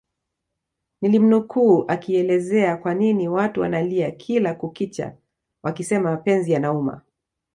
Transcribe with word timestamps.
nilimnukuu 1.01 1.85
akielezea 1.87 2.77
kwanini 2.77 3.27
watu 3.29 3.61
wanalia 3.61 4.11
kila 4.11 4.53
kukicha 4.55 5.15
wakisema 5.63 6.09
mapenzi 6.11 6.51
yanauma 6.51 7.01